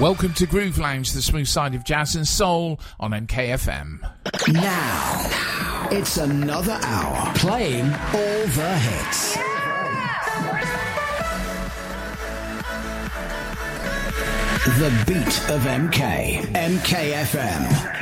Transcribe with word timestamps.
Welcome 0.00 0.32
to 0.34 0.46
Groove 0.46 0.78
Lounge, 0.78 1.12
the 1.12 1.20
smooth 1.20 1.46
side 1.46 1.74
of 1.74 1.84
jazz 1.84 2.16
and 2.16 2.26
soul 2.26 2.80
on 2.98 3.10
MKFM. 3.10 4.00
Now, 4.48 5.88
it's 5.90 6.16
another 6.16 6.78
hour 6.82 7.34
playing 7.34 7.84
all 7.84 8.46
the 8.46 8.78
hits. 8.78 9.36
The 14.78 15.04
beat 15.06 15.50
of 15.50 15.62
MK, 15.62 16.52
MKFM. 16.54 18.01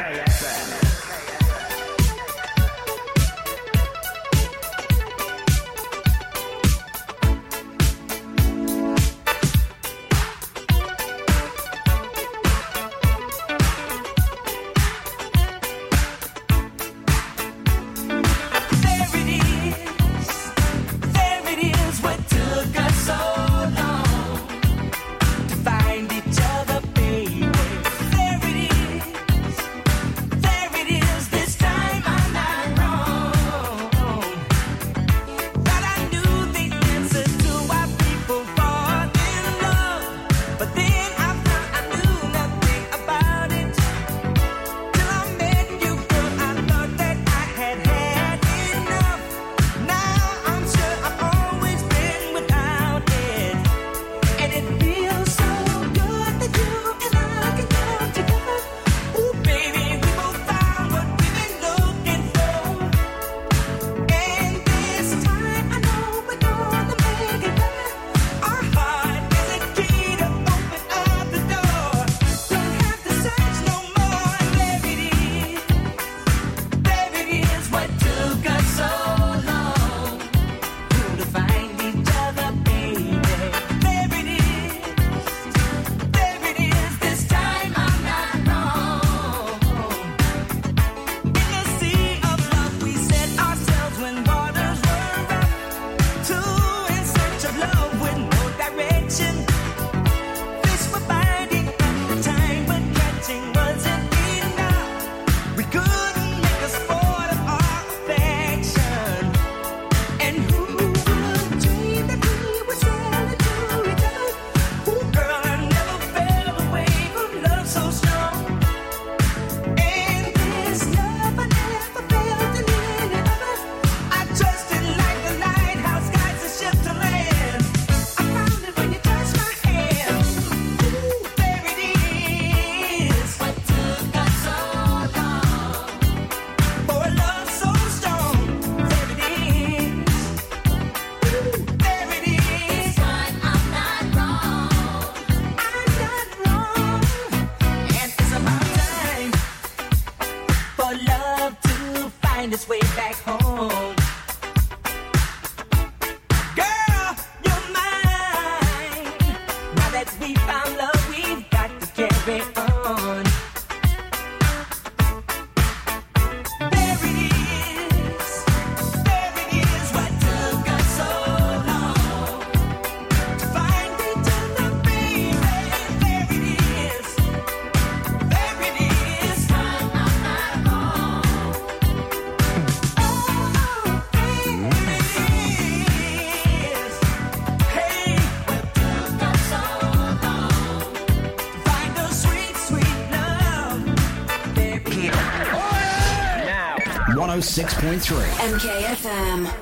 MKFM. 198.39 199.60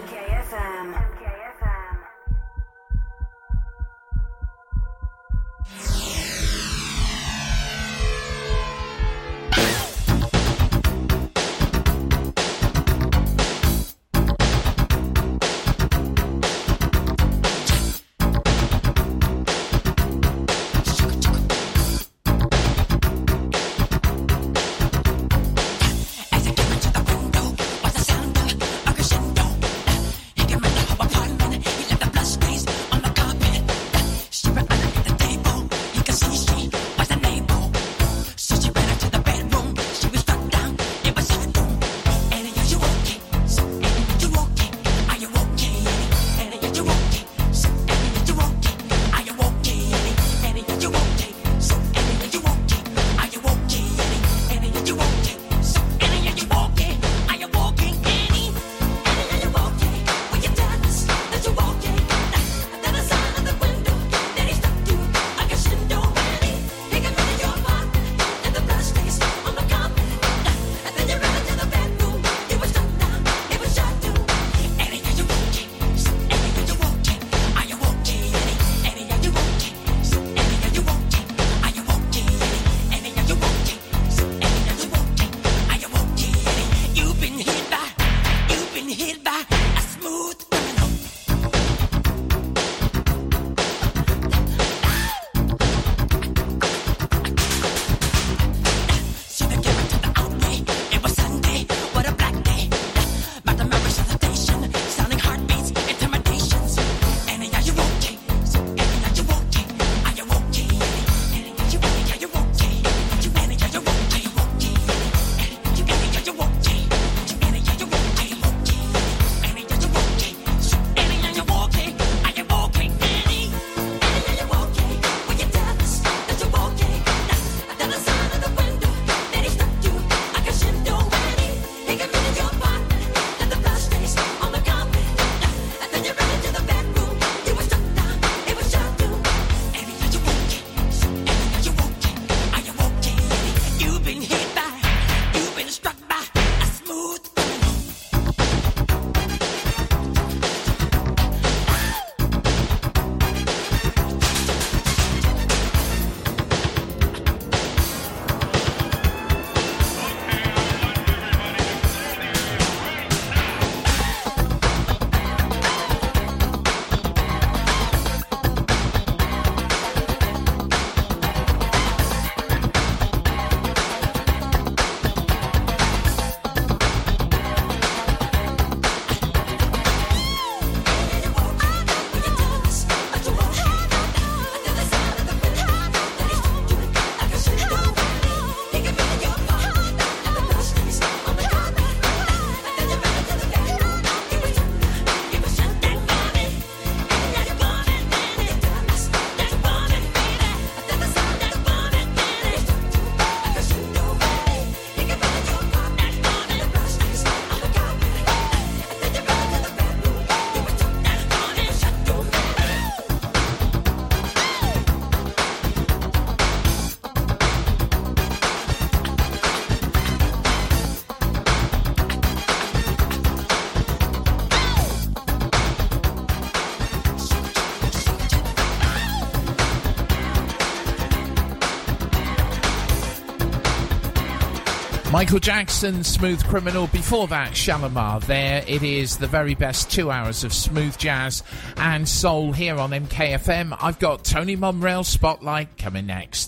Michael 235.29 235.41
Jackson, 235.41 236.05
Smooth 236.05 236.43
Criminal. 236.49 236.87
Before 236.87 237.29
that, 237.29 237.53
Shalamar. 237.53 238.25
There 238.25 238.65
it 238.67 238.83
is, 238.83 239.19
the 239.19 239.27
very 239.27 239.55
best 239.55 239.91
two 239.91 240.11
hours 240.11 240.43
of 240.43 240.55
smooth 240.55 240.97
jazz 240.97 241.43
and 241.77 242.09
soul 242.09 242.53
here 242.53 242.77
on 242.77 242.93
MKFM. 242.93 243.77
I've 243.79 243.99
got 243.99 244.25
Tony 244.25 244.57
Momrelle 244.57 245.05
Spotlight 245.05 245.77
coming 245.77 246.07
next. 246.07 246.48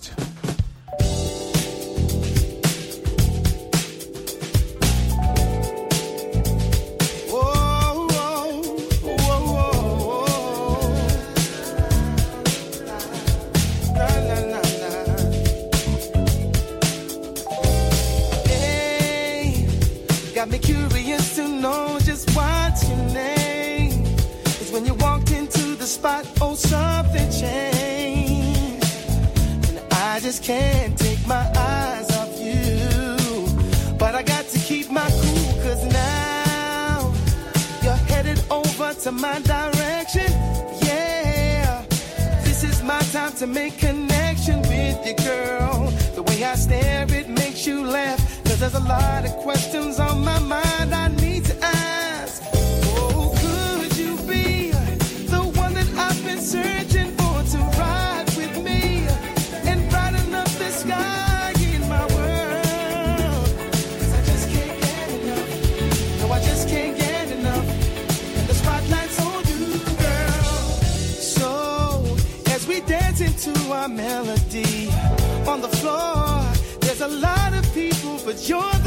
floor. 75.78 76.42
There's 76.80 77.00
a 77.00 77.08
lot 77.08 77.52
of 77.54 77.64
people, 77.74 78.18
but 78.24 78.48
you're 78.48 78.79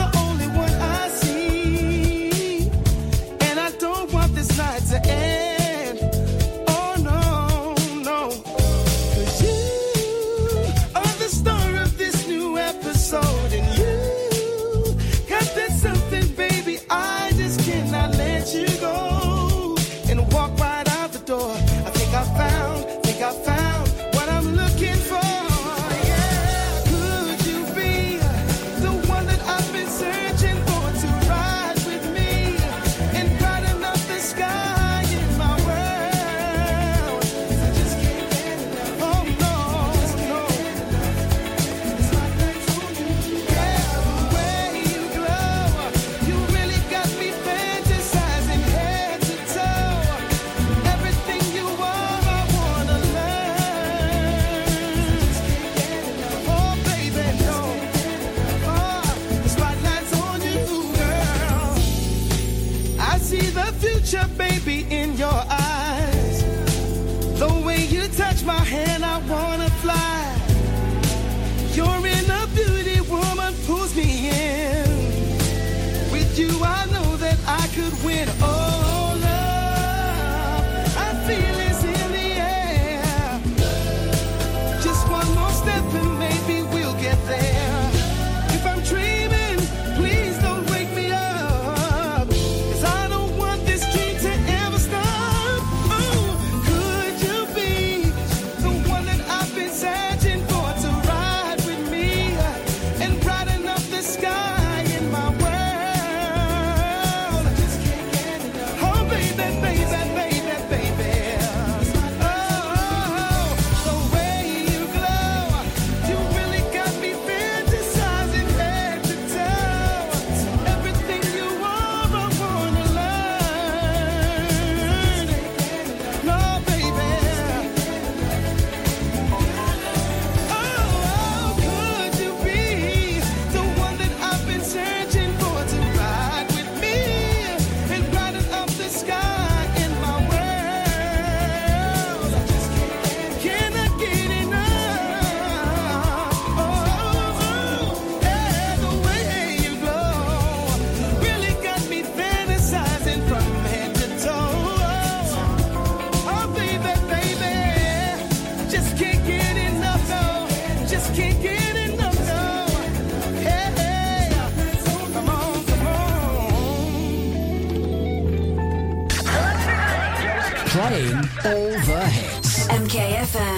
all 171.46 171.52
the 171.52 172.06
hits. 172.06 172.68
MKFM. 172.68 173.53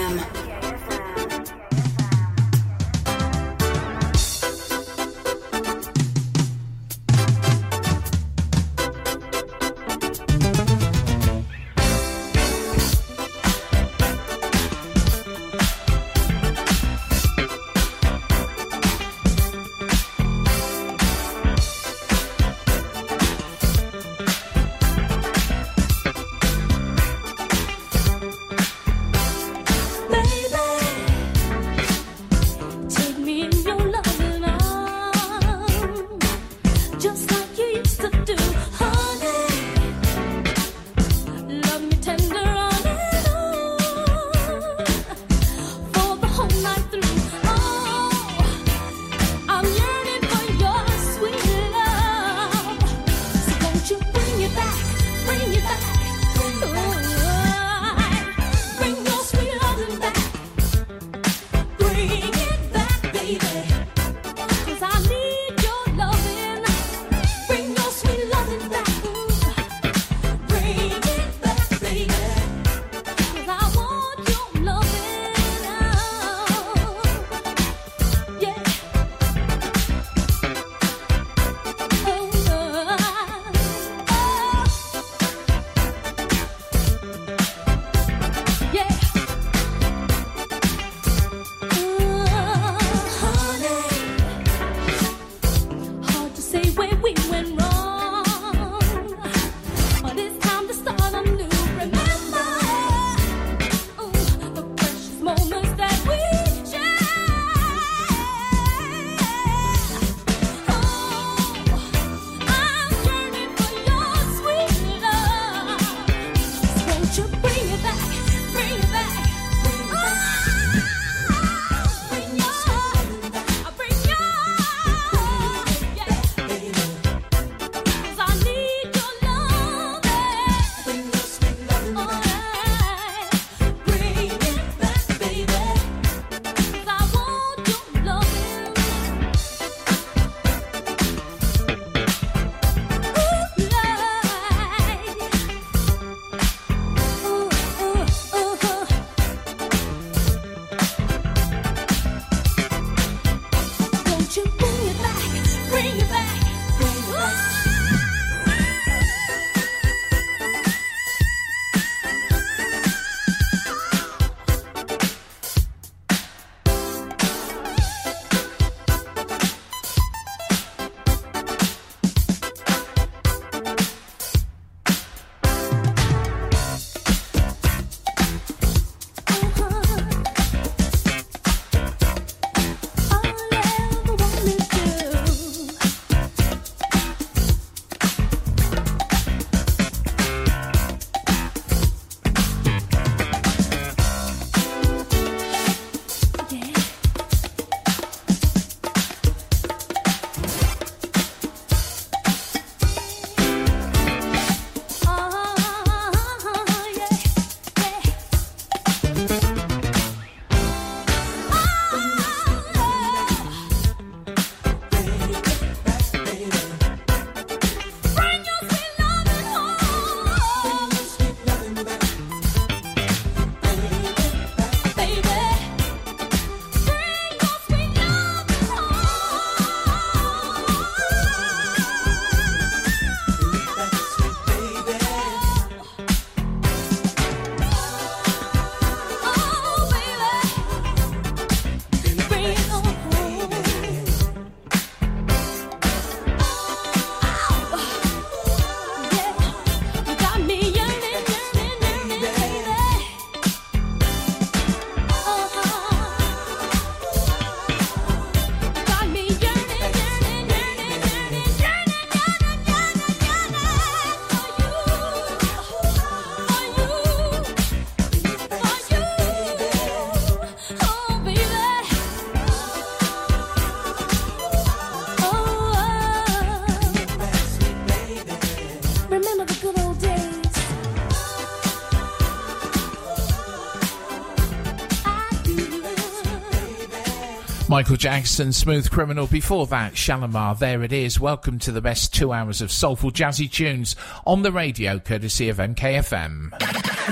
Michael 287.76 287.96
Jackson, 287.96 288.54
Smooth 288.54 288.90
Criminal. 288.90 289.26
Before 289.26 289.66
that, 289.66 289.92
Shalamar. 289.92 290.58
There 290.58 290.82
it 290.82 290.94
is. 290.94 291.20
Welcome 291.20 291.58
to 291.58 291.70
the 291.70 291.82
best 291.82 292.14
two 292.14 292.32
hours 292.32 292.62
of 292.62 292.72
soulful 292.72 293.10
jazzy 293.10 293.52
tunes 293.52 293.94
on 294.26 294.40
the 294.40 294.50
radio, 294.50 294.98
courtesy 294.98 295.50
of 295.50 295.58
MKFM. 295.58 296.52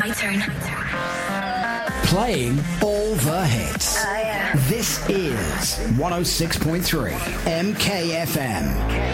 My 0.00 0.09
turn. 0.14 0.40
Playing 2.06 2.59
all 2.83 3.14
the 3.16 3.47
hits. 3.47 4.02
Uh, 4.02 4.09
yeah. 4.09 4.56
This 4.71 5.06
is 5.11 5.76
106.3 5.99 7.12
MKFM. 7.75 9.13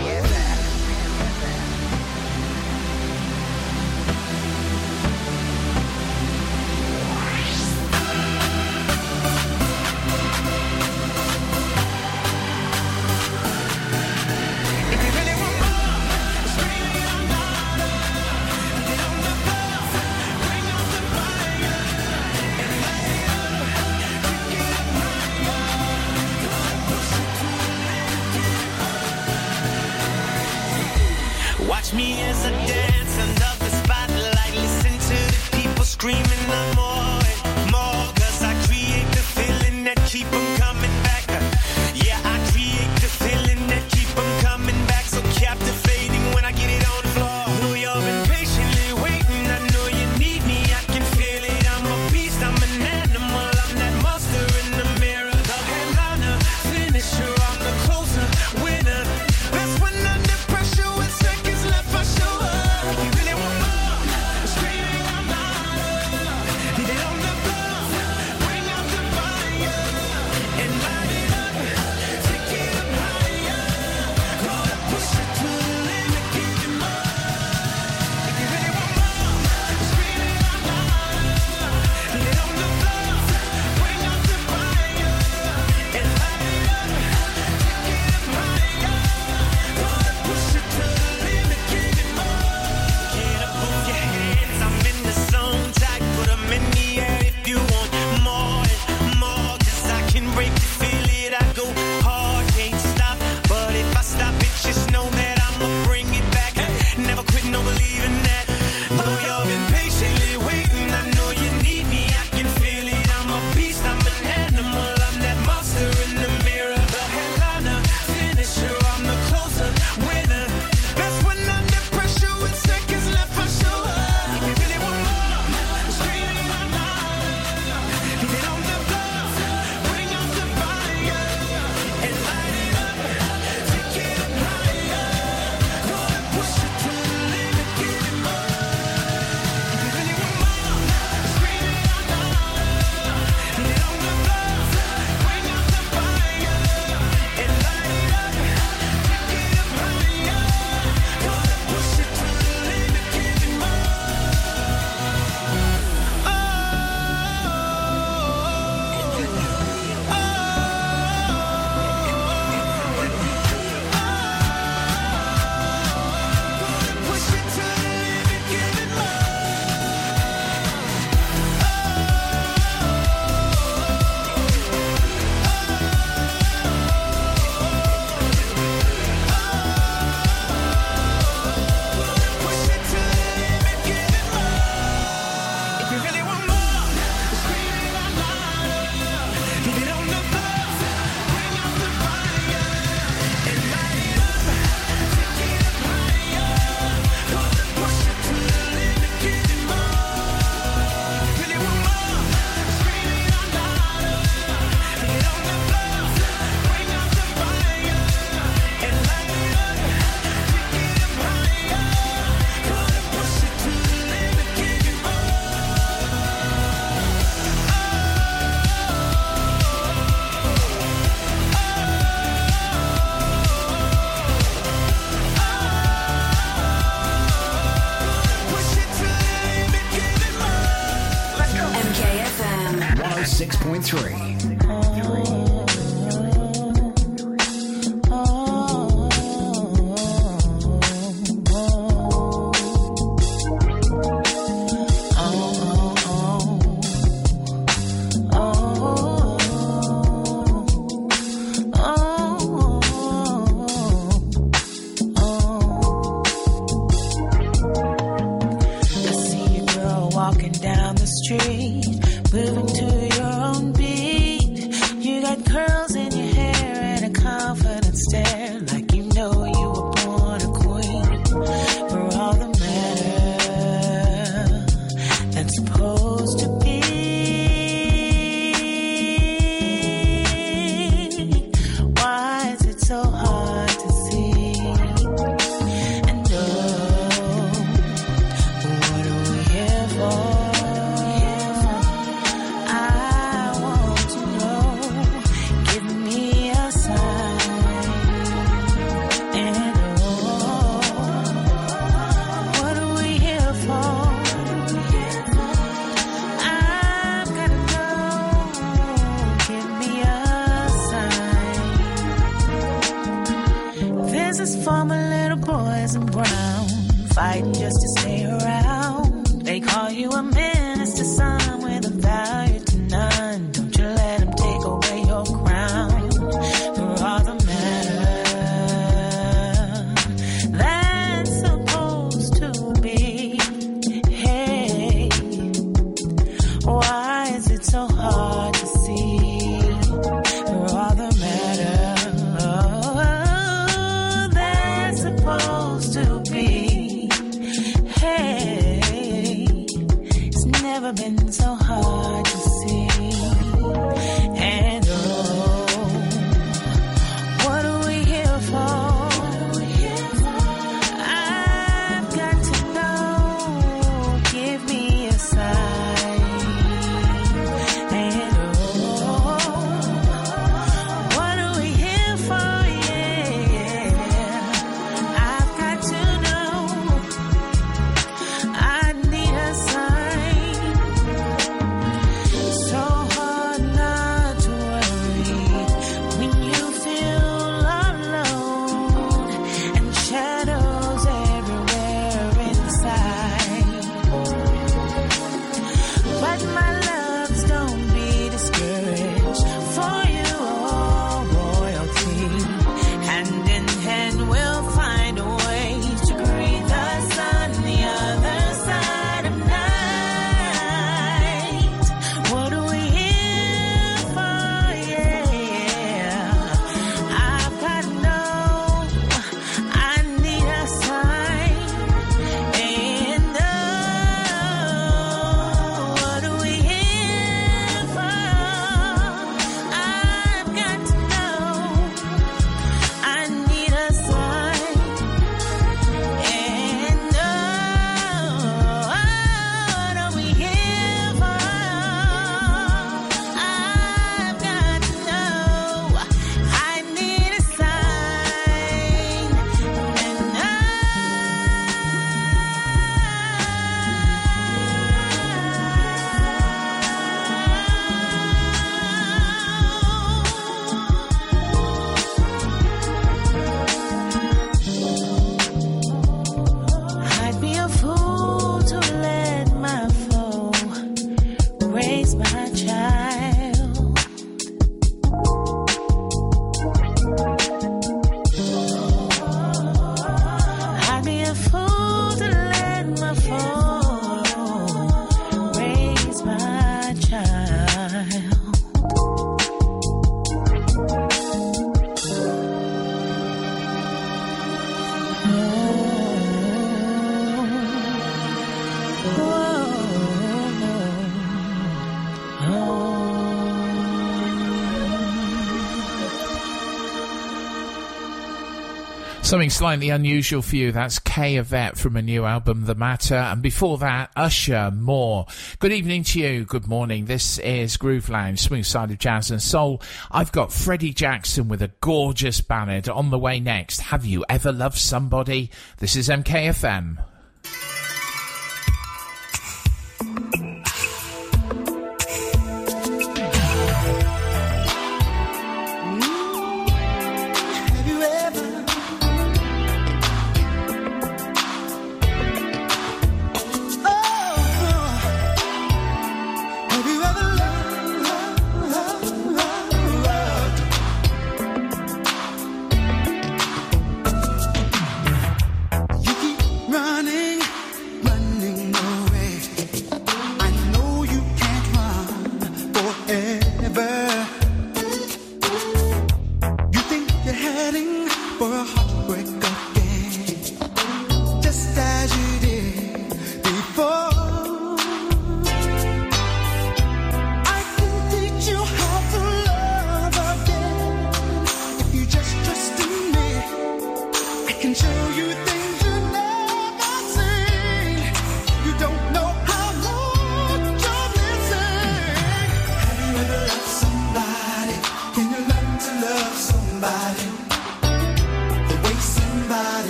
Something 509.31 509.51
slightly 509.51 509.91
unusual 509.91 510.43
for 510.43 510.57
you. 510.57 510.73
That's 510.73 510.99
Kay 510.99 511.37
Yvette 511.37 511.79
from 511.79 511.97
a 511.97 512.03
new 512.03 512.25
album, 512.25 512.65
The 512.65 512.75
Matter. 512.75 513.15
And 513.15 513.41
before 513.41 513.79
that, 513.79 514.11
Usher 514.17 514.73
Moore. 514.73 515.27
Good 515.61 515.71
evening 515.71 516.03
to 516.03 516.19
you. 516.19 516.45
Good 516.45 516.67
morning. 516.67 517.05
This 517.05 517.39
is 517.39 517.77
Groove 517.77 518.09
Lounge, 518.09 518.41
smooth 518.41 518.67
side 518.67 518.91
of 518.91 518.99
jazz 518.99 519.31
and 519.31 519.41
soul. 519.41 519.83
I've 520.11 520.33
got 520.33 520.53
Freddie 520.53 520.93
Jackson 520.93 521.47
with 521.47 521.63
a 521.63 521.71
gorgeous 521.81 522.41
ballad 522.41 522.89
on 522.89 523.11
the 523.11 523.21
way 523.21 523.39
next. 523.39 523.83
Have 523.83 524.05
you 524.05 524.25
ever 524.29 524.51
loved 524.51 524.79
somebody? 524.79 525.53
This 525.79 525.95
is 525.95 526.09
MKFM. 526.09 526.99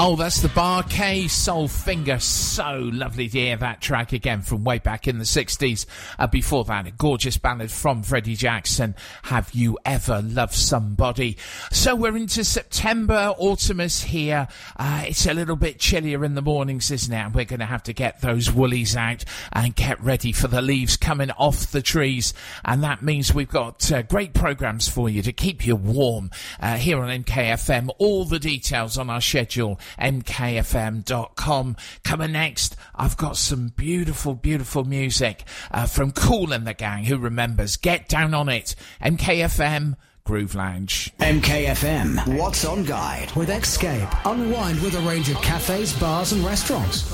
Oh, 0.00 0.14
that's 0.14 0.42
the 0.42 0.48
Bar-Kays 0.50 1.32
Soul 1.32 1.66
Finger. 1.66 2.20
So 2.20 2.88
lovely 2.92 3.28
to 3.30 3.36
hear 3.36 3.56
that 3.56 3.80
track 3.80 4.12
again 4.12 4.42
from 4.42 4.62
way 4.62 4.78
back 4.78 5.08
in 5.08 5.18
the 5.18 5.24
60s. 5.24 5.86
Uh, 6.20 6.28
before 6.28 6.62
that, 6.66 6.86
a 6.86 6.92
gorgeous 6.92 7.36
ballad 7.36 7.72
from 7.72 8.04
Freddie 8.04 8.36
Jackson. 8.36 8.94
Have 9.24 9.50
you 9.52 9.76
ever 9.84 10.22
loved 10.22 10.54
somebody? 10.54 11.36
So 11.72 11.96
we're 11.96 12.16
into 12.16 12.44
September. 12.44 13.34
Autumn 13.38 13.80
is 13.80 14.00
here. 14.00 14.46
Uh, 14.76 15.06
it's 15.08 15.26
a 15.26 15.34
little 15.34 15.56
bit 15.56 15.80
chillier 15.80 16.24
in 16.24 16.36
the 16.36 16.42
mornings, 16.42 16.92
isn't 16.92 17.12
it? 17.12 17.16
And 17.16 17.34
we're 17.34 17.44
going 17.44 17.58
to 17.58 17.66
have 17.66 17.82
to 17.82 17.92
get 17.92 18.20
those 18.20 18.52
woolies 18.52 18.94
out 18.94 19.24
and 19.52 19.74
get 19.74 20.00
ready 20.00 20.30
for 20.30 20.46
the 20.46 20.62
leaves 20.62 20.96
coming 20.96 21.32
off 21.32 21.72
the 21.72 21.82
trees. 21.82 22.34
And 22.64 22.84
that 22.84 23.02
means 23.02 23.34
we've 23.34 23.48
got 23.48 23.90
uh, 23.90 24.02
great 24.02 24.32
programs 24.32 24.88
for 24.88 25.08
you 25.08 25.22
to 25.22 25.32
keep 25.32 25.66
you 25.66 25.74
warm 25.74 26.30
uh, 26.60 26.76
here 26.76 27.00
on 27.00 27.24
MKFM. 27.24 27.90
All 27.98 28.24
the 28.24 28.38
details 28.38 28.96
on 28.96 29.10
our 29.10 29.20
schedule 29.20 29.80
mkfm.com. 29.98 31.76
Coming 32.04 32.32
next, 32.32 32.76
I've 32.94 33.16
got 33.16 33.36
some 33.36 33.68
beautiful, 33.68 34.34
beautiful 34.34 34.84
music 34.84 35.44
uh, 35.70 35.86
from 35.86 36.12
Kool 36.12 36.52
and 36.52 36.66
the 36.66 36.74
Gang. 36.74 37.04
Who 37.04 37.18
remembers? 37.18 37.76
Get 37.76 38.08
down 38.08 38.34
on 38.34 38.48
it. 38.48 38.74
MKFM. 39.02 39.96
Groove 40.28 40.54
Lounge. 40.54 41.10
MKFM. 41.20 42.36
What's 42.38 42.66
on 42.66 42.84
Guide 42.84 43.34
with 43.34 43.48
Escape. 43.48 44.06
Unwind 44.26 44.78
with 44.82 44.94
a 44.94 45.00
range 45.00 45.30
of 45.30 45.36
cafes, 45.36 45.98
bars, 45.98 46.32
and 46.32 46.44
restaurants. 46.44 47.10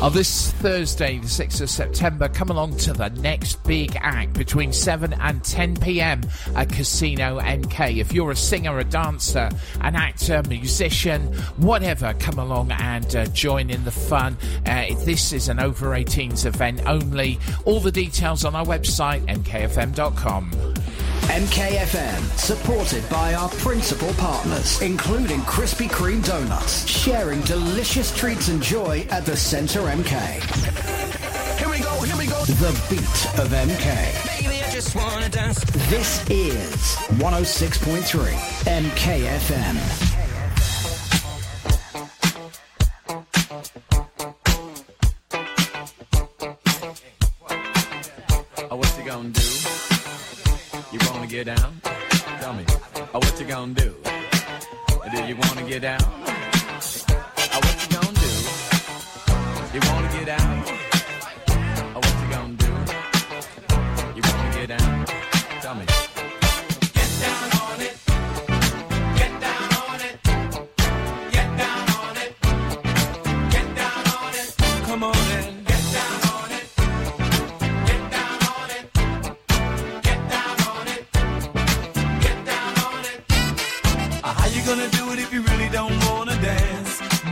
On 0.00 0.12
this 0.12 0.52
Thursday, 0.52 1.18
the 1.18 1.26
6th 1.26 1.62
of 1.62 1.68
September, 1.68 2.28
come 2.28 2.50
along 2.50 2.76
to 2.76 2.92
the 2.92 3.08
next 3.08 3.60
big 3.64 3.96
act 3.96 4.34
between 4.34 4.72
7 4.72 5.14
and 5.14 5.42
10 5.42 5.78
pm 5.78 6.20
at 6.54 6.68
Casino 6.68 7.40
MK. 7.40 7.96
If 7.96 8.12
you're 8.12 8.30
a 8.30 8.36
singer, 8.36 8.78
a 8.78 8.84
dancer, 8.84 9.50
an 9.80 9.96
actor, 9.96 10.44
musician, 10.48 11.22
whatever, 11.56 12.14
come 12.20 12.38
along 12.38 12.70
and 12.70 13.16
uh, 13.16 13.26
join 13.26 13.68
in 13.68 13.82
the 13.82 13.90
fun. 13.90 14.36
Uh, 14.64 14.94
this 15.04 15.32
is 15.32 15.48
an 15.48 15.58
over 15.58 15.88
18s 15.88 16.46
event 16.46 16.86
only. 16.86 17.40
All 17.64 17.80
the 17.80 17.90
details 17.90 18.44
on 18.44 18.54
our 18.54 18.64
website, 18.64 19.26
mkfm.com. 19.26 20.52
MKFM, 21.26 21.95
supported 22.36 23.08
by 23.08 23.34
our 23.34 23.48
principal 23.48 24.12
partners, 24.14 24.80
including 24.82 25.40
Krispy 25.40 25.88
Kreme 25.88 26.24
Donuts, 26.24 26.86
sharing 26.88 27.40
delicious 27.42 28.16
treats 28.16 28.48
and 28.48 28.62
joy 28.62 29.06
at 29.10 29.24
the 29.26 29.36
Center 29.36 29.80
MK. 29.80 30.12
Here 31.58 31.68
we 31.68 31.80
go, 31.80 32.00
here 32.02 32.16
we 32.16 32.26
go. 32.26 32.44
The 32.44 32.72
beat 32.90 33.26
of 33.40 33.50
MK. 33.50 34.40
Baby, 34.40 34.62
I 34.62 34.70
just 34.70 34.94
wanna 34.94 35.28
dance. 35.28 35.64
This 35.88 36.28
is 36.30 36.96
106.3 37.18 38.36
MKFM. 38.66 40.16
Get 51.36 51.54
down? 51.54 51.80
Tell 52.40 52.54
me. 52.54 52.64
Oh, 53.12 53.18
what 53.18 53.38
you 53.38 53.46
gonna 53.46 53.74
do? 53.74 53.94
Do 55.12 55.24
you 55.24 55.36
wanna 55.36 55.68
get 55.68 55.82
down? 55.82 56.00
Oh, 56.02 57.60
what 57.60 57.76
you 57.82 57.88
gonna 57.94 58.20
do? 58.24 58.30
You 59.74 59.80
wanna 59.90 60.18
get 60.18 60.28
out? 60.30 60.55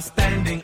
Standing 0.00 0.57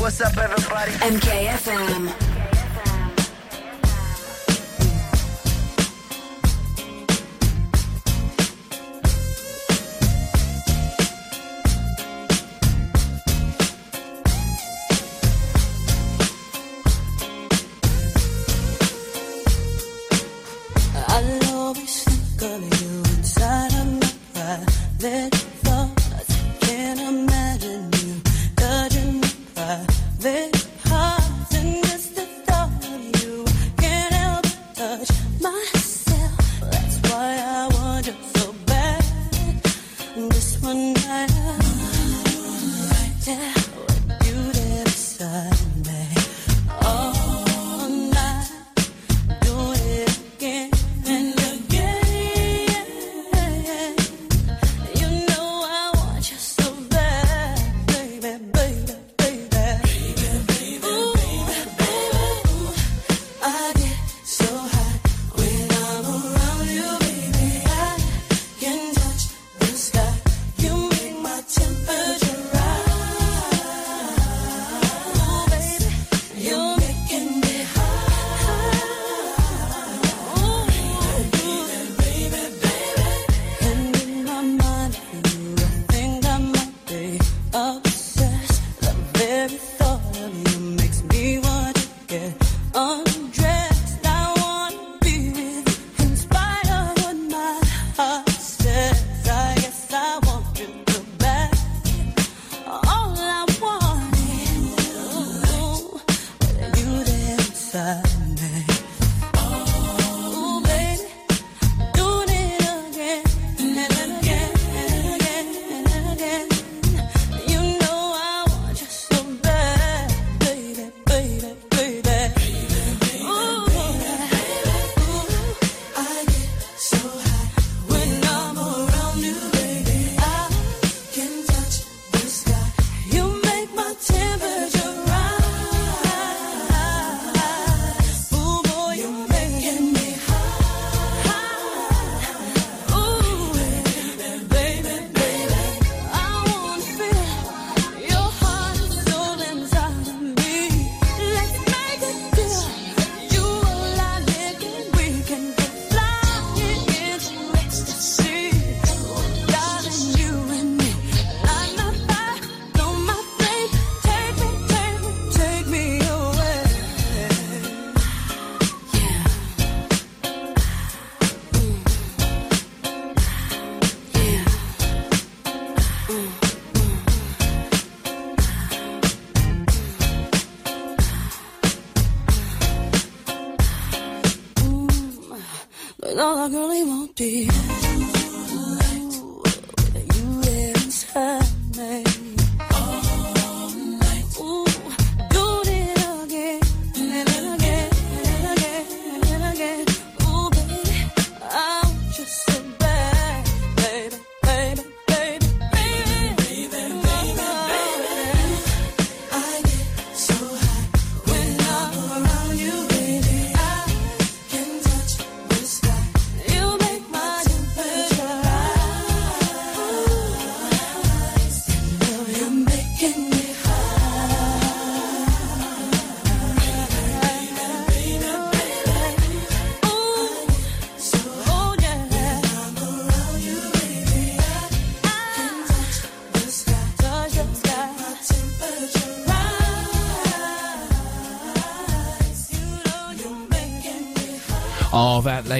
What's 0.00 0.20
up, 0.20 0.36
everybody? 0.38 0.90
MKFM. 0.90 2.29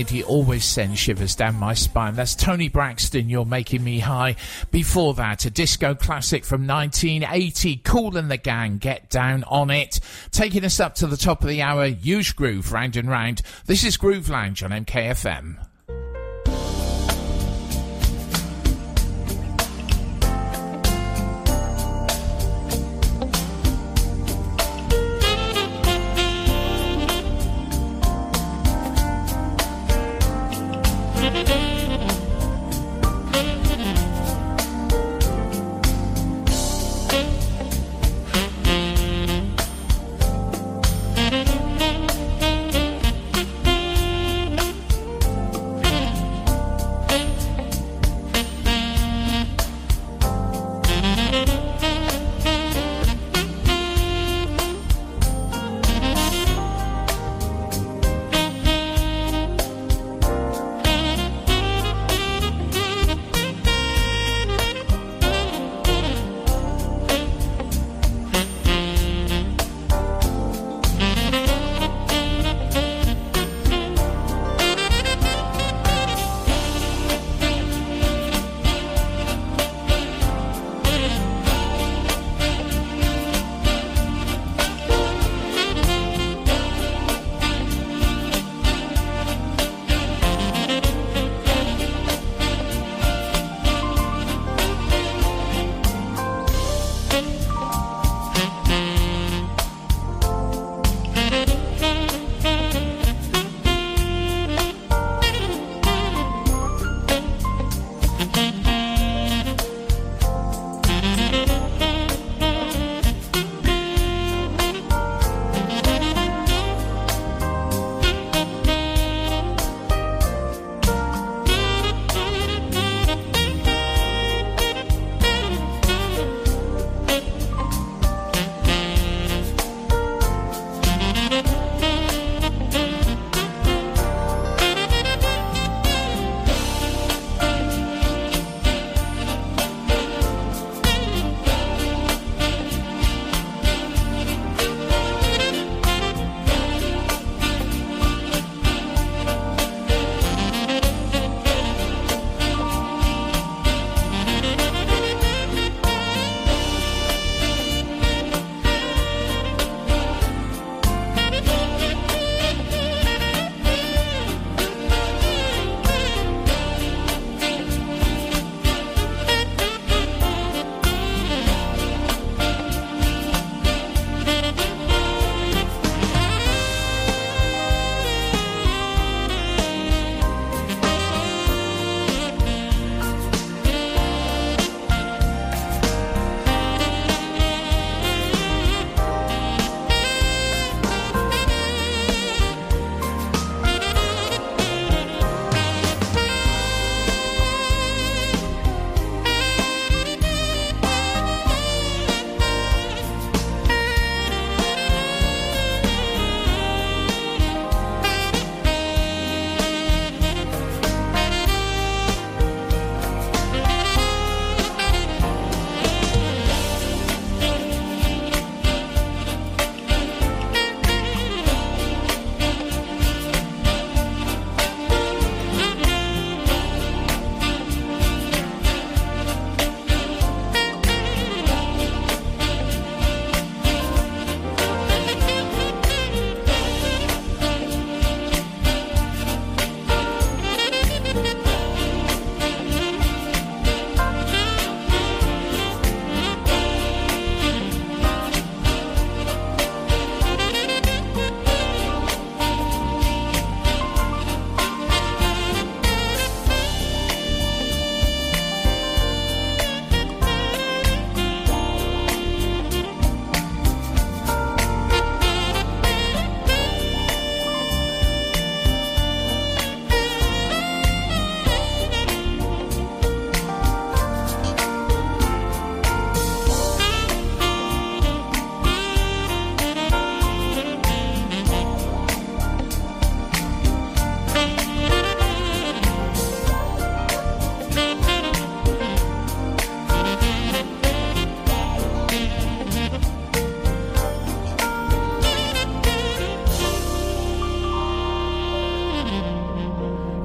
lady 0.00 0.24
always 0.24 0.64
sends 0.64 0.98
shivers 0.98 1.34
down 1.34 1.54
my 1.56 1.74
spine. 1.74 2.14
That's 2.14 2.34
Toni 2.34 2.70
Braxton, 2.70 3.28
You're 3.28 3.44
Making 3.44 3.84
Me 3.84 3.98
High. 3.98 4.34
Before 4.70 5.12
that, 5.12 5.44
a 5.44 5.50
disco 5.50 5.94
classic 5.94 6.42
from 6.42 6.66
1980, 6.66 7.76
Kool 7.84 8.16
and 8.16 8.30
the 8.30 8.38
Gang, 8.38 8.78
Get 8.78 9.10
Down 9.10 9.44
on 9.44 9.68
It. 9.68 10.00
Taking 10.30 10.64
us 10.64 10.80
up 10.80 10.94
to 10.94 11.06
the 11.06 11.18
top 11.18 11.42
of 11.42 11.50
the 11.50 11.60
hour, 11.60 11.84
huge 11.84 12.34
groove 12.34 12.72
round 12.72 12.96
and 12.96 13.10
round. 13.10 13.42
This 13.66 13.84
is 13.84 13.98
Groove 13.98 14.30
Lounge 14.30 14.62
on 14.62 14.70
MKFM. 14.70 15.69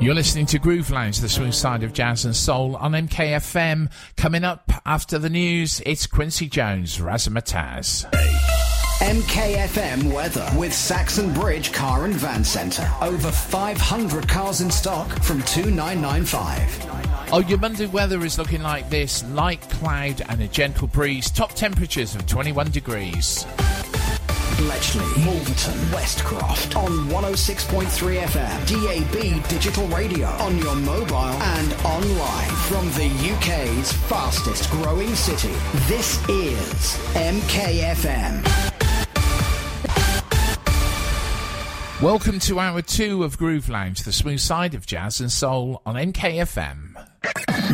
You're 0.06 0.14
listening 0.14 0.46
to 0.48 0.60
Groove 0.60 0.92
Lounge, 0.92 1.18
the 1.18 1.28
smooth 1.28 1.56
side 1.56 1.82
of 1.82 1.92
jazz 1.92 2.26
and 2.26 2.36
soul 2.36 2.76
on 2.76 2.92
MKFM. 2.92 3.90
Coming 4.16 4.44
up 4.44 4.72
after 4.86 5.18
the 5.18 5.32
news, 5.32 5.82
it's 5.84 6.06
Quincy 6.06 6.48
Jones, 6.48 7.00
Razzmatazz. 7.00 8.08
MKFM 9.00 10.14
weather 10.14 10.48
with 10.56 10.76
Saxon 10.76 11.34
Bridge 11.34 11.74
Car 11.74 12.06
and 12.06 12.14
Van 12.14 12.44
Centre. 12.44 12.88
Over 13.02 13.32
500 13.32 14.30
cars 14.30 14.62
in 14.62 14.70
stock 14.70 15.10
from 15.24 15.40
2995. 15.42 17.34
Oh, 17.34 17.40
your 17.40 17.58
Monday 17.58 17.88
weather 17.88 18.24
is 18.24 18.38
looking 18.38 18.62
like 18.62 18.92
this 18.92 19.28
light 19.30 19.68
cloud 19.72 20.22
and 20.30 20.40
a 20.40 20.48
gentle 20.48 20.86
breeze. 20.86 21.32
Top 21.32 21.54
temperatures 21.54 22.14
of 22.14 22.28
21 22.28 22.70
degrees. 22.70 23.44
Bletchley, 24.58 25.26
Wolverton, 25.26 25.78
Westcroft 25.92 26.78
on 26.78 26.90
106.3 27.10 28.22
FM, 28.22 29.12
DAB 29.12 29.50
digital 29.50 29.86
radio 29.88 30.28
on 30.28 30.58
your 30.58 30.76
mobile 30.76 31.16
and 31.18 31.74
online 31.84 32.50
from 32.70 32.86
the 32.92 33.12
UK's 33.36 33.92
fastest 33.92 34.72
growing 34.72 35.14
city. 35.14 35.54
This 35.88 36.18
is 36.30 36.96
MKFM. 37.16 38.46
Welcome 42.02 42.40
to 42.40 42.60
hour 42.60 42.82
two 42.82 43.26
of 43.26 43.38
Groove 43.38 43.68
Lounge, 43.68 44.04
the 44.04 44.14
smooth 44.14 44.40
side 44.40 44.74
of 44.74 44.86
jazz 44.86 45.20
and 45.20 45.32
soul 45.32 45.82
on 45.86 45.96
MKFM. 45.96 46.94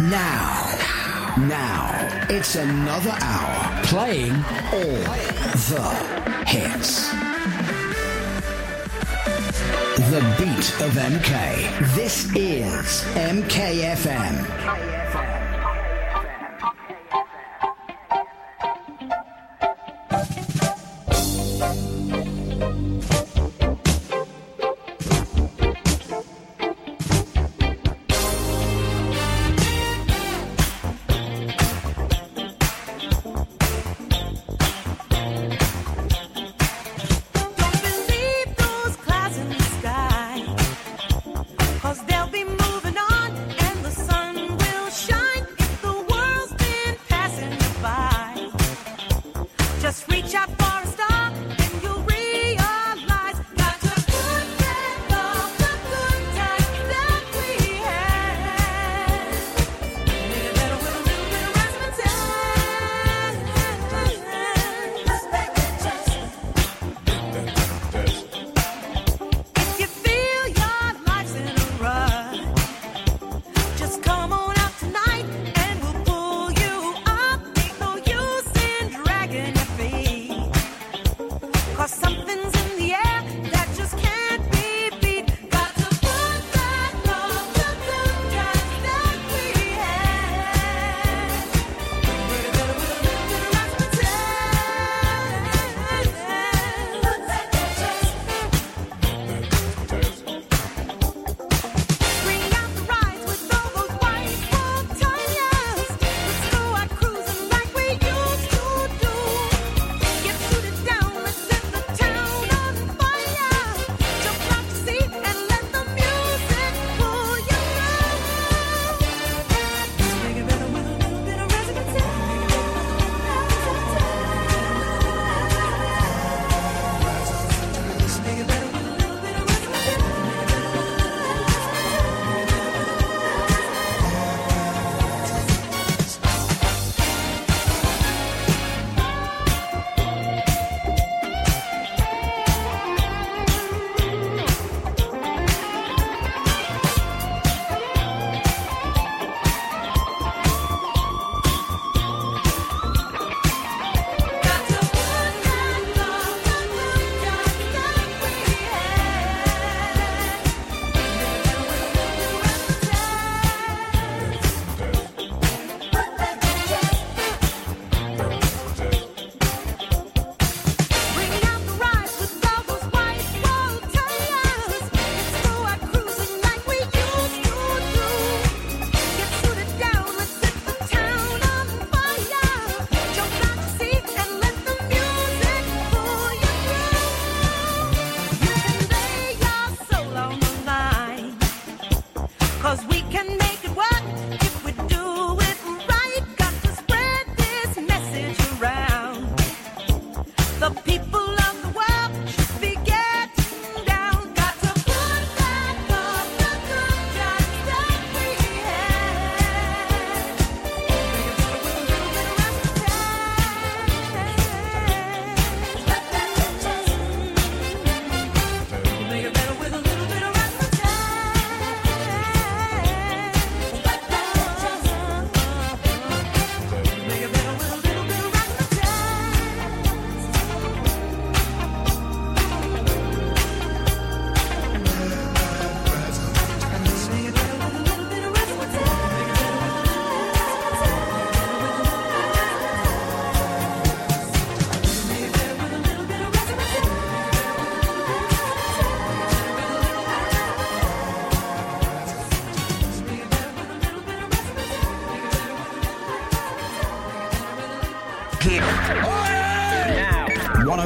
Now, 0.09 0.77
now, 1.37 2.27
it's 2.29 2.55
another 2.55 3.15
hour 3.21 3.83
playing 3.83 4.33
all 4.73 4.97
the 5.69 6.20
hits. 6.51 7.09
The 10.11 10.21
beat 10.37 10.67
of 10.81 10.91
MK. 10.97 11.95
This 11.95 12.25
is 12.35 13.03
MKFM. 13.15 15.00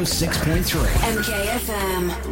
106.3. 0.06 0.86
MKFM. 1.18 2.25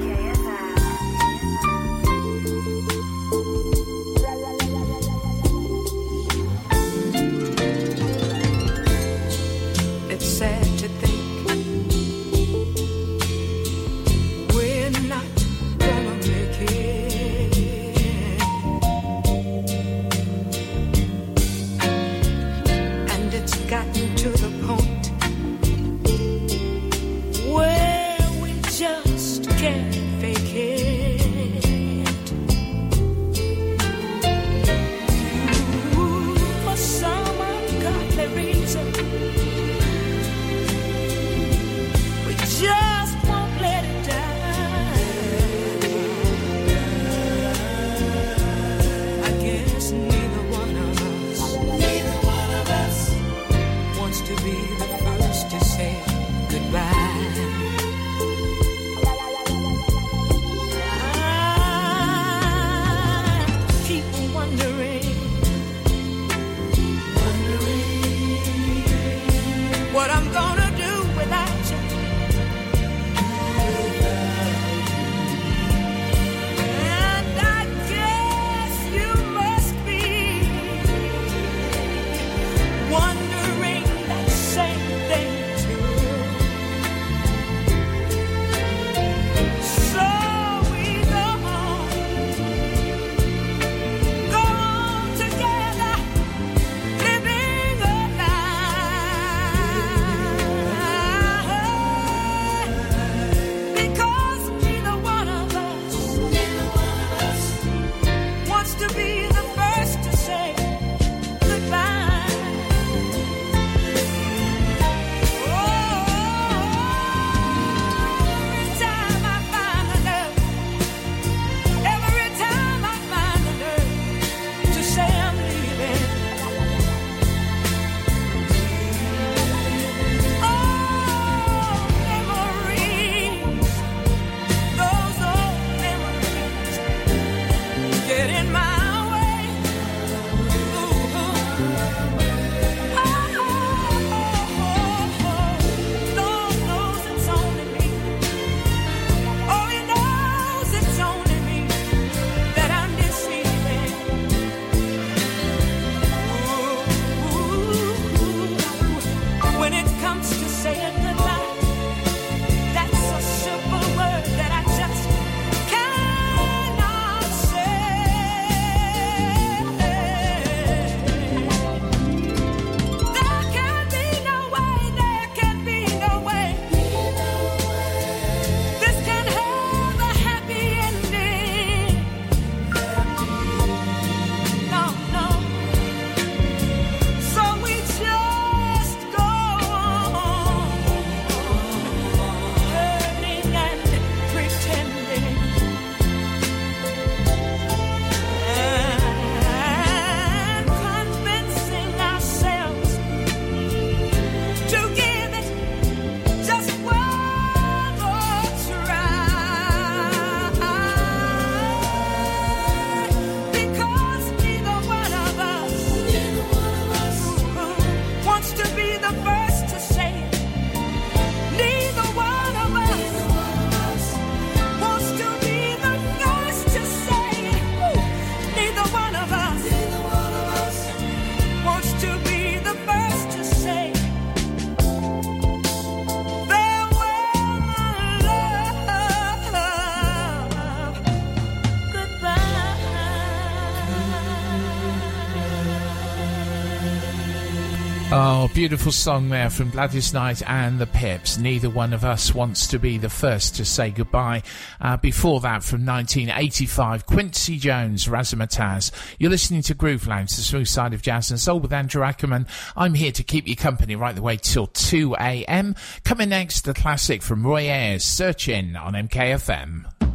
beautiful 248.64 248.94
song 248.94 249.28
there 249.28 249.50
from 249.50 249.70
Gladys 249.70 250.14
Knight 250.14 250.42
and 250.48 250.80
the 250.80 250.88
Pips. 250.88 251.38
Neither 251.38 251.70
one 251.70 251.92
of 251.92 252.06
us 252.06 252.34
wants 252.34 252.66
to 252.68 252.80
be 252.80 252.98
the 252.98 253.10
first 253.10 253.58
to 253.58 253.66
say 253.66 253.92
goodbye. 253.92 254.42
Uh, 254.80 254.96
before 254.96 255.42
that, 255.42 255.66
from 255.66 255.86
1985, 255.86 257.06
Quincy 257.06 257.58
Jones, 257.58 258.08
Razzmatazz. 258.08 258.92
You're 259.20 259.32
listening 259.32 259.64
to 259.64 259.74
Groove 259.74 260.08
Lounge, 260.08 260.30
the 260.30 260.42
smooth 260.42 260.70
side 260.70 260.94
of 260.94 261.02
jazz 261.02 261.30
and 261.30 261.42
soul 261.42 261.60
with 261.60 261.74
Andrew 261.74 262.04
Ackerman. 262.04 262.48
I'm 262.78 262.94
here 262.94 263.12
to 263.12 263.22
keep 263.22 263.50
you 263.50 263.58
company 263.58 263.98
right 263.98 264.16
the 264.16 264.22
way 264.22 264.38
till 264.38 264.68
2 264.68 265.18
a.m. 265.20 265.76
Coming 266.06 266.30
next, 266.30 266.62
the 266.62 266.74
classic 266.74 267.22
from 267.22 267.46
Roy 267.46 267.64
Ayers, 267.64 268.06
Searching 268.06 268.78
on 268.78 268.94
MKFM. 268.94 270.13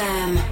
FM. 0.00 0.49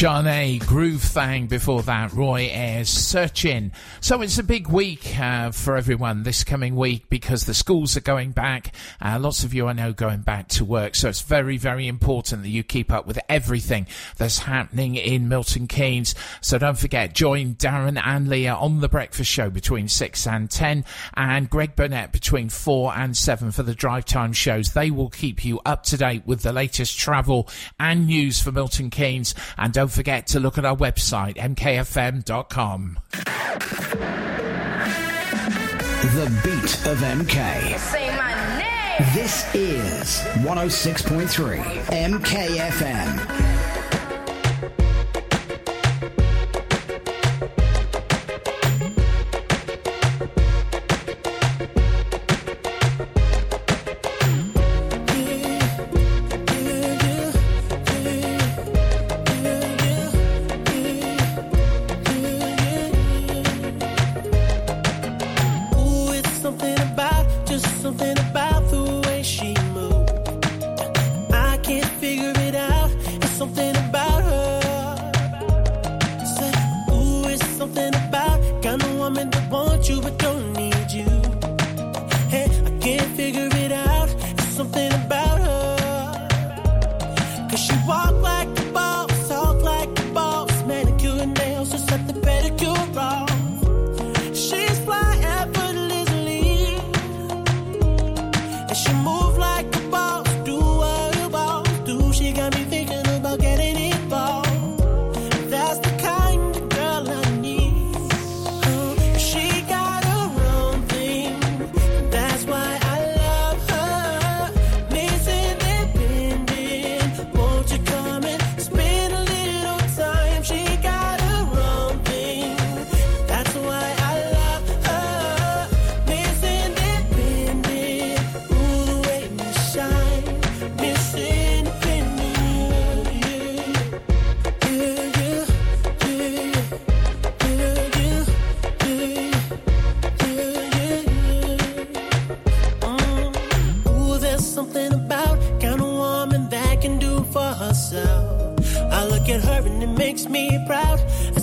Zhané, 0.00 0.64
Groove 0.64 1.02
Thang 1.02 1.46
before 1.46 1.82
that, 1.82 2.14
Roy 2.14 2.48
Ayers 2.50 2.88
Searching. 2.88 3.70
So 4.00 4.22
it's 4.22 4.38
a 4.38 4.42
big 4.42 4.66
week 4.66 5.20
uh, 5.20 5.50
for 5.50 5.76
everyone 5.76 6.22
this 6.22 6.42
coming 6.42 6.74
week 6.74 7.10
because 7.10 7.44
the 7.44 7.52
schools 7.52 7.98
are 7.98 8.00
going 8.00 8.30
back. 8.30 8.74
Uh, 9.02 9.18
lots 9.20 9.44
of 9.44 9.52
you 9.52 9.66
I 9.66 9.74
know 9.74 9.92
going 9.92 10.20
back 10.20 10.48
to 10.48 10.64
work. 10.64 10.94
So 10.94 11.10
it's 11.10 11.20
very, 11.20 11.58
very 11.58 11.86
important 11.86 12.44
that 12.44 12.48
you 12.48 12.62
keep 12.62 12.90
up 12.90 13.06
with 13.06 13.18
everything 13.28 13.86
that's 14.16 14.38
happening 14.38 14.94
in 14.94 15.28
Milton 15.28 15.66
Keynes. 15.66 16.14
So 16.40 16.56
don't 16.56 16.78
forget, 16.78 17.14
join 17.14 17.56
Darren 17.56 18.00
and 18.02 18.26
Leah 18.26 18.54
on 18.54 18.80
The 18.80 18.88
Breakfast 18.88 19.30
Show 19.30 19.50
between 19.50 19.86
6 19.86 20.26
and 20.26 20.50
10 20.50 20.82
and 21.12 21.50
Greg 21.50 21.76
Burnett 21.76 22.10
between 22.10 22.48
4 22.48 22.94
and 22.96 23.14
7 23.14 23.50
for 23.50 23.64
the 23.64 23.74
drive 23.74 24.06
time 24.06 24.32
shows. 24.32 24.72
They 24.72 24.90
will 24.90 25.10
keep 25.10 25.44
you 25.44 25.60
up 25.66 25.82
to 25.84 25.98
date 25.98 26.22
with 26.24 26.40
the 26.40 26.54
latest 26.54 26.98
travel 26.98 27.50
and 27.78 28.06
news 28.06 28.40
for 28.40 28.50
Milton 28.50 28.88
Keynes. 28.88 29.34
And 29.58 29.74
don't 29.74 29.89
don't 29.90 29.96
forget 29.96 30.28
to 30.28 30.38
look 30.38 30.56
at 30.56 30.64
our 30.64 30.76
website, 30.76 31.36
mkfm.com. 31.36 32.98
The 36.14 36.40
beat 36.44 36.86
of 36.86 36.98
MK. 36.98 37.76
Say 37.78 38.16
my 38.16 38.32
name. 38.56 39.08
This 39.14 39.52
is 39.52 40.20
106.3 40.44 41.60
MKFM. 41.86 43.79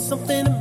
something 0.07 0.56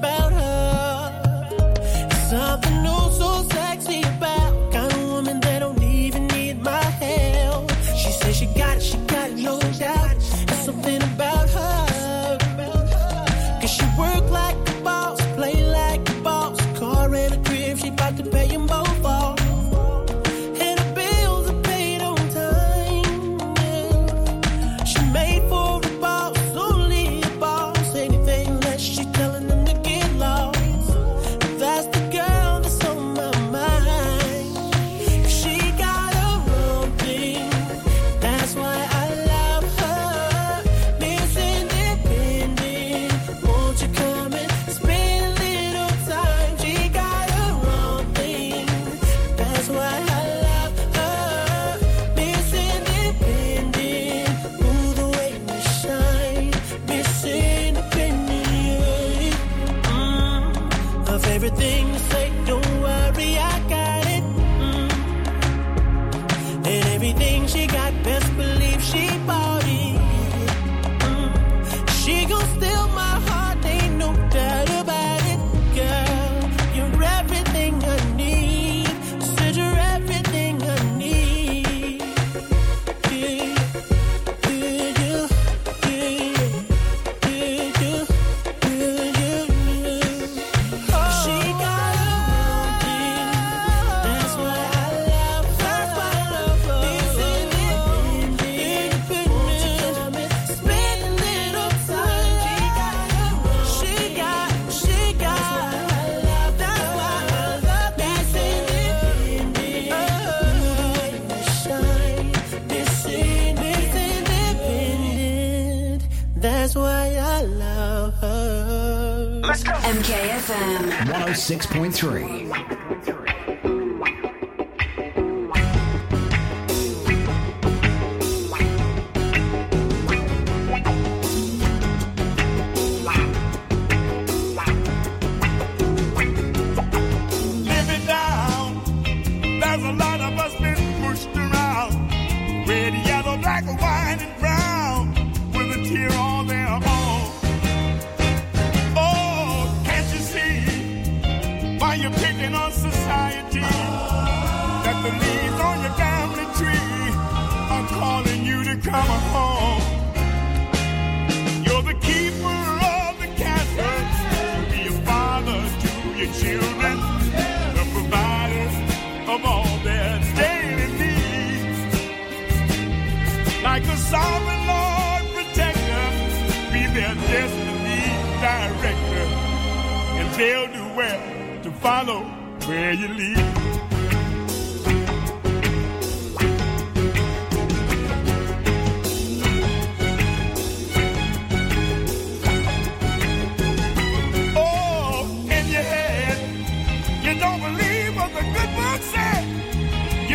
Six 121.46 121.64
point 121.64 121.94
three. 121.94 122.35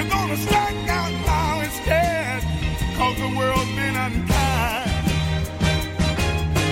You're 0.02 0.10
gonna 0.10 0.36
strike 0.36 0.90
out 0.90 1.11
now 1.28 1.61
instead, 1.61 2.41
cause 2.98 3.18
the 3.18 3.38
world's 3.38 3.69
been 3.76 3.95
unkind. 3.95 4.90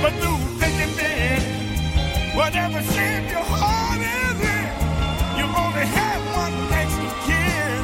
But 0.01 0.13
through 0.13 0.39
thick 0.57 0.73
and 0.85 0.91
thin, 0.97 2.35
whatever 2.35 2.81
shape 2.81 3.29
your 3.29 3.45
heart 3.45 4.01
is 4.01 4.39
in, 4.57 5.37
you 5.37 5.45
only 5.45 5.85
have 5.99 6.21
one 6.41 6.69
next 6.71 6.97
kid. 7.27 7.81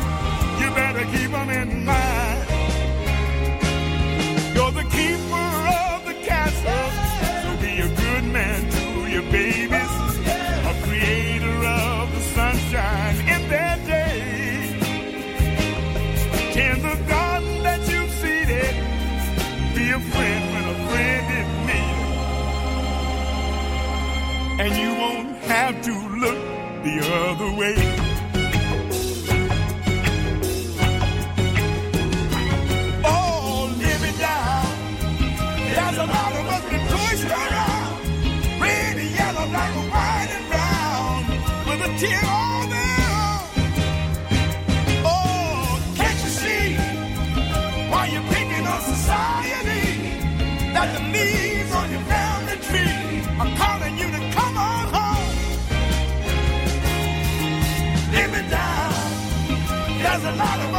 You 0.60 0.74
better 0.74 1.06
keep 1.16 1.32
in 1.32 1.86
mind. 1.86 2.25
and 24.66 24.76
you 24.78 24.90
won't 25.00 25.38
have 25.44 25.80
to 25.84 25.94
look 25.94 26.40
the 26.84 27.00
other 27.30 27.52
way. 27.56 27.95
the 60.26 60.32
matter 60.32 60.75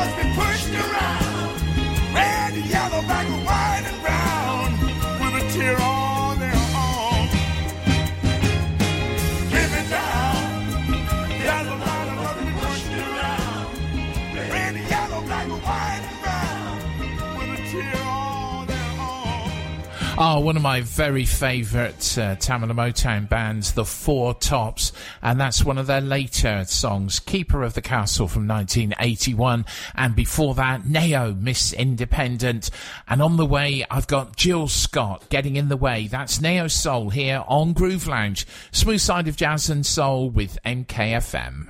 Oh, 20.18 20.40
one 20.40 20.56
of 20.56 20.62
my 20.62 20.80
very 20.80 21.26
favourite 21.26 22.16
uh, 22.16 22.36
Tamla 22.36 22.72
Motown 22.72 23.28
bands, 23.28 23.72
The 23.72 23.84
Four 23.84 24.32
Tops, 24.32 24.92
and 25.20 25.38
that's 25.38 25.62
one 25.62 25.76
of 25.76 25.86
their 25.86 26.00
later 26.00 26.64
songs, 26.66 27.20
Keeper 27.20 27.62
of 27.62 27.74
the 27.74 27.82
Castle 27.82 28.26
from 28.26 28.48
1981, 28.48 29.66
and 29.94 30.16
before 30.16 30.54
that, 30.54 30.86
Ne-Yo, 30.86 31.34
Miss 31.34 31.74
Independent, 31.74 32.70
and 33.06 33.20
on 33.20 33.36
the 33.36 33.44
way, 33.44 33.84
I've 33.90 34.06
got 34.06 34.36
Jill 34.36 34.68
Scott, 34.68 35.28
Getting 35.28 35.56
in 35.56 35.68
the 35.68 35.76
Way. 35.76 36.08
That's 36.08 36.40
Neo 36.40 36.66
Soul 36.68 37.10
here 37.10 37.44
on 37.46 37.74
Groove 37.74 38.06
Lounge, 38.06 38.46
smooth 38.72 39.02
side 39.02 39.28
of 39.28 39.36
jazz 39.36 39.68
and 39.68 39.84
soul 39.84 40.30
with 40.30 40.58
MKFM. 40.64 41.66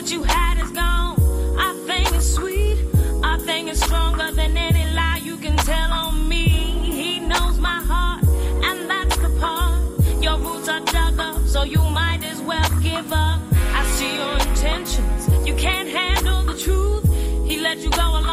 What 0.00 0.10
you 0.10 0.22
had 0.22 0.58
is 0.58 0.70
gone. 0.70 1.20
Our 1.58 1.74
thing 1.86 2.06
is 2.14 2.34
sweet. 2.34 2.78
Our 3.22 3.38
thing 3.38 3.68
is 3.68 3.78
stronger 3.82 4.32
than 4.32 4.56
any 4.56 4.90
lie 4.94 5.20
you 5.22 5.36
can 5.36 5.54
tell 5.58 5.92
on 5.92 6.26
me. 6.26 6.48
He 6.48 7.20
knows 7.20 7.58
my 7.58 7.82
heart, 7.82 8.24
and 8.64 8.88
that's 8.88 9.18
the 9.18 9.28
part. 9.38 9.78
Your 10.22 10.38
roots 10.38 10.70
are 10.70 10.80
dug 10.80 11.20
up, 11.20 11.46
so 11.46 11.64
you 11.64 11.82
might 11.90 12.24
as 12.24 12.40
well 12.40 12.70
give 12.80 13.12
up. 13.12 13.42
I 13.74 13.84
see 13.96 14.16
your 14.16 14.38
intentions. 14.48 15.46
You 15.46 15.54
can't 15.56 15.90
handle 15.90 16.44
the 16.44 16.56
truth. 16.58 17.04
He 17.46 17.60
let 17.60 17.76
you 17.80 17.90
go 17.90 18.08
alone. 18.08 18.29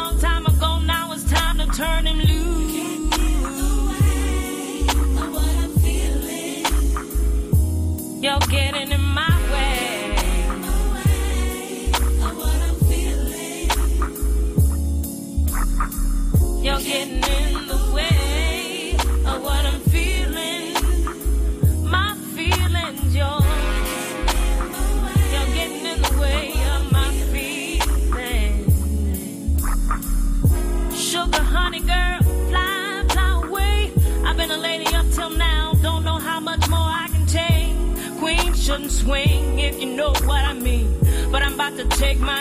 take 41.97 42.19
my 42.19 42.36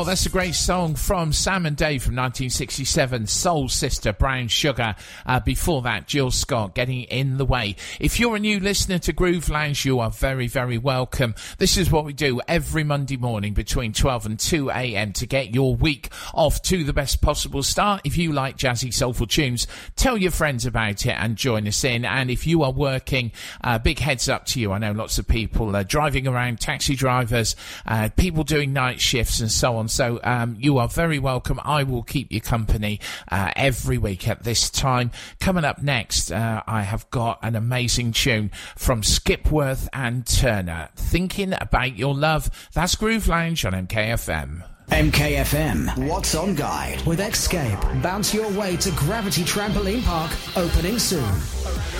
Oh, 0.00 0.04
that's 0.04 0.24
a 0.24 0.30
great 0.30 0.54
song 0.54 0.94
from 0.94 1.30
Sam 1.30 1.66
and 1.66 1.76
Dave 1.76 2.02
from 2.02 2.16
1967, 2.16 3.26
Soul 3.26 3.68
Sister, 3.68 4.14
Brown 4.14 4.48
Sugar. 4.48 4.94
Uh, 5.26 5.40
before 5.40 5.82
that, 5.82 6.08
Jill 6.08 6.30
Scott, 6.30 6.74
Getting 6.74 7.02
in 7.02 7.36
the 7.36 7.44
Way. 7.44 7.76
If 8.00 8.18
you're 8.18 8.36
a 8.36 8.40
new 8.40 8.60
listener 8.60 8.98
to 9.00 9.12
Groove 9.12 9.50
Lounge, 9.50 9.84
you 9.84 10.00
are 10.00 10.10
very, 10.10 10.48
very 10.48 10.78
welcome. 10.78 11.34
This 11.58 11.76
is 11.76 11.90
what 11.90 12.06
we 12.06 12.14
do 12.14 12.40
every 12.48 12.82
Monday 12.82 13.18
morning 13.18 13.52
between 13.52 13.92
12 13.92 14.24
and 14.24 14.40
2 14.40 14.70
a.m. 14.70 15.12
to 15.12 15.26
get 15.26 15.54
your 15.54 15.76
week 15.76 16.08
off 16.32 16.62
to 16.62 16.82
the 16.82 16.94
best 16.94 17.20
possible 17.20 17.62
start. 17.62 18.00
If 18.02 18.16
you 18.16 18.32
like 18.32 18.56
jazzy, 18.56 18.94
soulful 18.94 19.26
tunes, 19.26 19.66
tell 19.96 20.16
your 20.16 20.30
friends 20.30 20.64
about 20.64 21.04
it 21.04 21.14
and 21.18 21.36
join 21.36 21.68
us 21.68 21.84
in. 21.84 22.06
And 22.06 22.30
if 22.30 22.46
you 22.46 22.62
are 22.62 22.72
working, 22.72 23.32
uh, 23.62 23.78
big 23.78 23.98
heads 23.98 24.30
up 24.30 24.46
to 24.46 24.60
you. 24.60 24.72
I 24.72 24.78
know 24.78 24.92
lots 24.92 25.18
of 25.18 25.28
people 25.28 25.76
are 25.76 25.84
driving 25.84 26.26
around, 26.26 26.58
taxi 26.58 26.96
drivers, 26.96 27.54
uh, 27.84 28.08
people 28.16 28.44
doing 28.44 28.72
night 28.72 28.98
shifts 29.02 29.40
and 29.40 29.52
so 29.52 29.76
on 29.76 29.89
so 29.90 30.20
um, 30.22 30.56
you 30.58 30.78
are 30.78 30.88
very 30.88 31.18
welcome. 31.18 31.60
I 31.64 31.82
will 31.82 32.02
keep 32.02 32.32
you 32.32 32.40
company 32.40 33.00
uh, 33.30 33.52
every 33.56 33.98
week 33.98 34.28
at 34.28 34.42
this 34.42 34.70
time. 34.70 35.10
Coming 35.40 35.64
up 35.64 35.82
next, 35.82 36.30
uh, 36.30 36.62
I 36.66 36.82
have 36.82 37.10
got 37.10 37.38
an 37.42 37.56
amazing 37.56 38.12
tune 38.12 38.50
from 38.76 39.02
Skipworth 39.02 39.88
and 39.92 40.26
Turner. 40.26 40.88
Thinking 40.96 41.54
about 41.60 41.96
your 41.96 42.14
love. 42.14 42.50
That's 42.72 42.94
Groove 42.94 43.28
Lounge 43.28 43.64
on 43.64 43.72
MKFM. 43.72 44.64
MKFM, 44.90 46.08
What's 46.08 46.34
On 46.34 46.54
Guide 46.54 47.00
with 47.06 47.20
Escape. 47.20 47.78
Bounce 48.02 48.34
your 48.34 48.50
way 48.50 48.76
to 48.78 48.90
Gravity 48.92 49.42
Trampoline 49.42 50.02
Park, 50.04 50.32
opening 50.56 50.98
soon. 50.98 51.32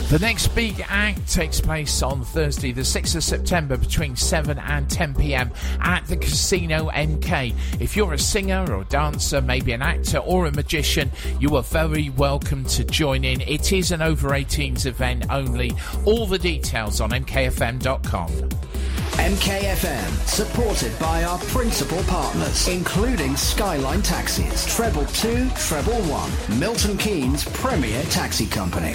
The 0.08 0.18
next 0.20 0.48
big 0.48 0.84
act 0.88 1.32
takes 1.32 1.60
place 1.60 2.02
on 2.02 2.24
Thursday, 2.24 2.72
the 2.72 2.80
6th 2.80 3.14
of 3.14 3.22
September, 3.22 3.76
between 3.76 4.16
7 4.16 4.58
and 4.58 4.90
10 4.90 5.14
pm 5.14 5.52
at 5.80 6.04
the 6.08 6.16
Casino 6.16 6.90
MK. 6.90 7.54
If 7.80 7.96
you're 7.96 8.14
a 8.14 8.18
singer 8.18 8.66
or 8.74 8.82
dancer, 8.84 9.40
maybe 9.40 9.70
an 9.70 9.82
actor 9.82 10.18
or 10.18 10.46
a 10.46 10.52
magician, 10.52 11.12
you 11.38 11.54
are 11.56 11.62
very 11.62 12.10
welcome 12.10 12.64
to 12.64 12.84
join 12.84 13.24
in. 13.24 13.40
It 13.42 13.72
is 13.72 13.92
an 13.92 14.02
over 14.02 14.30
18s 14.30 14.84
event 14.84 15.26
only. 15.30 15.72
All 16.04 16.26
the 16.26 16.40
details 16.40 17.00
on 17.00 17.10
mkfm.com. 17.10 18.50
MKFM, 19.20 20.26
supported 20.26 20.98
by 20.98 21.24
our 21.24 21.38
principal 21.38 22.02
partners, 22.04 22.56
including 22.80 23.36
Skyline 23.36 24.00
Taxis, 24.00 24.64
Treble 24.74 25.04
2, 25.04 25.50
Treble 25.50 26.00
1, 26.08 26.58
Milton 26.58 26.96
Keynes 26.96 27.44
Premier 27.44 28.02
Taxi 28.04 28.46
Company. 28.46 28.94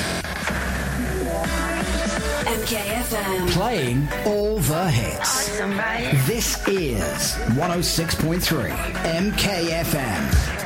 MKFM. 2.48 3.49
Playing 3.52 4.07
all 4.26 4.57
the 4.57 4.90
hits. 4.90 5.49
This 6.26 6.68
is 6.68 7.36
106.3 7.53 8.72
MKFM. 9.03 10.65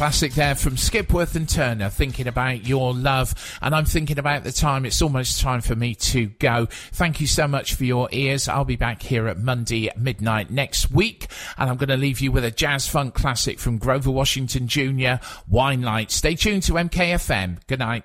Classic 0.00 0.32
there 0.32 0.54
from 0.54 0.76
Skipworth 0.76 1.36
and 1.36 1.46
Turner, 1.46 1.90
thinking 1.90 2.26
about 2.26 2.66
your 2.66 2.94
love. 2.94 3.34
And 3.60 3.74
I'm 3.74 3.84
thinking 3.84 4.18
about 4.18 4.44
the 4.44 4.50
time. 4.50 4.86
It's 4.86 5.02
almost 5.02 5.42
time 5.42 5.60
for 5.60 5.76
me 5.76 5.94
to 5.96 6.28
go. 6.28 6.68
Thank 6.92 7.20
you 7.20 7.26
so 7.26 7.46
much 7.46 7.74
for 7.74 7.84
your 7.84 8.08
ears. 8.10 8.48
I'll 8.48 8.64
be 8.64 8.76
back 8.76 9.02
here 9.02 9.28
at 9.28 9.38
Monday 9.38 9.90
at 9.90 10.00
midnight 10.00 10.50
next 10.50 10.90
week. 10.90 11.26
And 11.58 11.68
I'm 11.68 11.76
going 11.76 11.90
to 11.90 11.98
leave 11.98 12.22
you 12.22 12.32
with 12.32 12.46
a 12.46 12.50
jazz 12.50 12.88
funk 12.88 13.12
classic 13.12 13.58
from 13.58 13.76
Grover 13.76 14.10
Washington 14.10 14.68
Jr., 14.68 15.20
Winelight. 15.52 16.10
Stay 16.10 16.34
tuned 16.34 16.62
to 16.62 16.72
MKFM. 16.72 17.58
Good 17.66 17.80
night. 17.80 18.04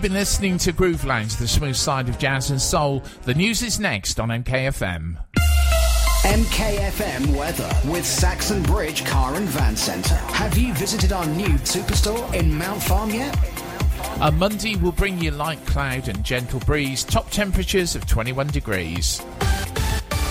You've 0.00 0.12
been 0.12 0.18
listening 0.18 0.56
to 0.56 0.72
Groove 0.72 1.04
Lounge, 1.04 1.36
the 1.36 1.46
smooth 1.46 1.76
side 1.76 2.08
of 2.08 2.18
jazz 2.18 2.48
and 2.48 2.58
soul. 2.58 3.02
The 3.24 3.34
news 3.34 3.62
is 3.62 3.78
next 3.78 4.18
on 4.18 4.30
MKFM. 4.30 5.22
MKFM 6.22 7.36
weather 7.36 7.70
with 7.84 8.06
Saxon 8.06 8.62
Bridge 8.62 9.04
Car 9.04 9.34
and 9.34 9.46
Van 9.48 9.76
Centre. 9.76 10.14
Have 10.14 10.56
you 10.56 10.72
visited 10.72 11.12
our 11.12 11.26
new 11.26 11.50
superstore 11.64 12.32
in 12.32 12.56
Mount 12.56 12.82
Farm 12.82 13.10
yet? 13.10 13.36
A 14.22 14.32
Monday 14.32 14.76
will 14.76 14.92
bring 14.92 15.18
you 15.18 15.32
light 15.32 15.62
cloud 15.66 16.08
and 16.08 16.24
gentle 16.24 16.60
breeze, 16.60 17.04
top 17.04 17.28
temperatures 17.28 17.94
of 17.94 18.06
21 18.06 18.46
degrees. 18.46 19.20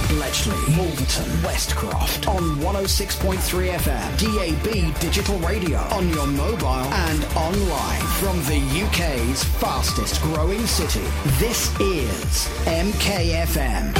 Bletchley, 0.07 0.57
Wolverton, 0.75 1.29
Westcroft 1.43 2.27
on 2.27 2.41
106.3 2.55 3.69
FM, 3.69 4.17
DAB 4.17 4.99
digital 4.99 5.37
radio 5.37 5.77
on 5.77 6.09
your 6.09 6.25
mobile 6.25 6.65
and 6.67 7.23
online 7.35 7.98
from 8.19 8.37
the 8.39 8.59
UK's 8.83 9.45
fastest 9.45 10.21
growing 10.21 10.67
city. 10.67 11.05
This 11.39 11.73
is 11.79 12.49
MKFM. 12.65 13.98